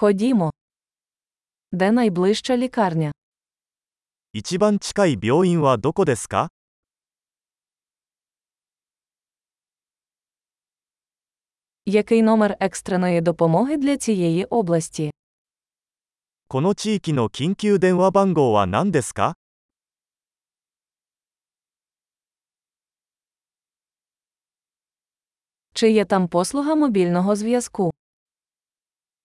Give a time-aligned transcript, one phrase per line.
[0.00, 0.51] Ходімо.
[1.71, 3.11] Де найближча лікарня?
[4.33, 6.49] 一番近い病院はどこですか
[11.85, 15.11] Який номер екстреної допомоги для цієї області?
[16.47, 19.35] この地域の緊急電話番号は何ですか
[25.73, 27.93] Чи є там послуга мобільного зв'язку?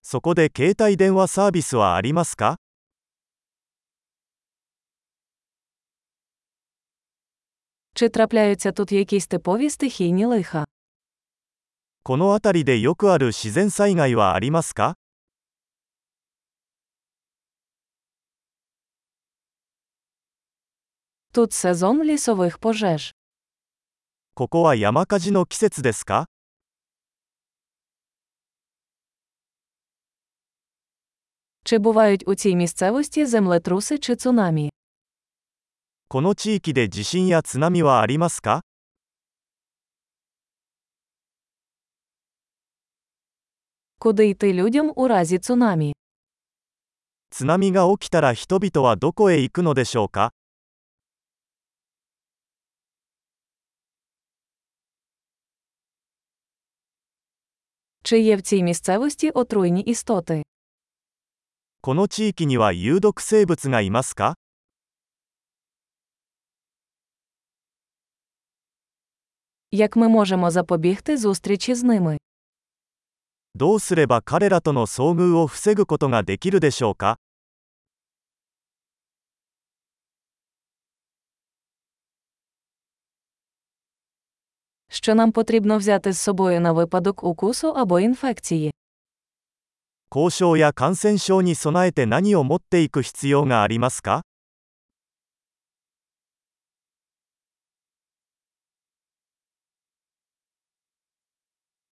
[0.08, 2.58] そこで携帯電話サービスはありますか？
[12.04, 14.94] この辺りでよくある自然災害はありますか？
[24.36, 26.28] ここは山火事の季節ですか？
[31.65, 34.71] Чи бувають у цій місцевості землетруси чи цунамі?
[36.07, 38.61] この地域で地震や津波はありますか
[43.97, 45.93] Куди йти людям у разі цунамі?
[47.29, 50.33] 津波が起きたら人々はどこへ行くのでしょうか
[58.03, 60.43] Чи є в цій місцевості отруйні істоти?
[61.85, 64.35] この地域には有毒生物がいますか
[69.71, 72.17] Як ми можемо запобігти зустрічі з ними?
[73.55, 77.17] どうすれば彼らとの遭遇を防ぐことができるでしょうか
[84.89, 88.71] Що нам потрібно взяти з собою на випадок укусу або інфекції?
[90.15, 94.23] 交渉や感染症に備えて何を持っていく必要がありますか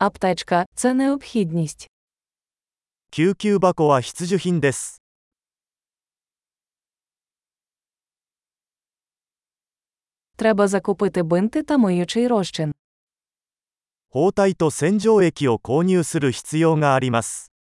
[0.00, 1.88] Аптечка це необхідність.
[3.10, 5.02] 救急箱は必需品です。
[10.36, 12.72] Треба закупити бинти та миючий розчин.
[14.10, 17.51] 包帯と洗浄液を購入する必要があります。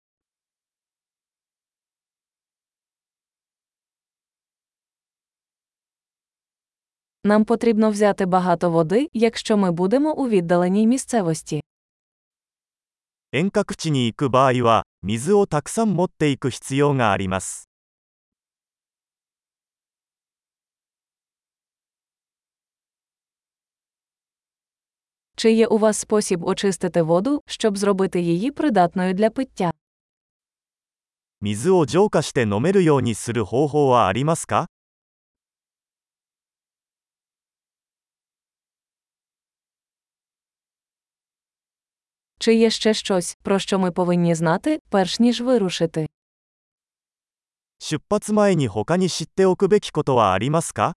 [7.23, 11.63] Нам потрібно взяти багато води, якщо ми будемо у віддаленій місцевості.
[13.33, 17.67] 遠隔地に行く場合は、水をたくさん持っていく必要があります。
[25.35, 29.71] Чи є у вас спосіб очистити воду, щоб зробити її придатною для пиття?
[31.41, 34.67] 水を浄化して飲めるようにする方法はありますか
[42.41, 46.07] Чи є ще щось, про що ми повинні знати, перш ніж вирушити?
[47.79, 50.95] 出発前に他に知っておくべきことはありますか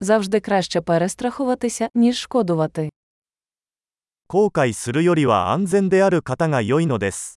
[0.00, 2.90] Завжди краще перестрахуватися, ніж шкодувати.
[4.28, 7.35] 後悔するよりは安全である方が良いのです。